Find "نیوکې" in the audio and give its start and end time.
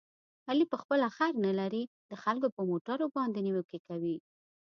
3.47-3.79